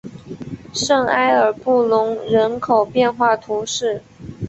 [0.73, 4.01] 圣埃尔布隆人口变化图示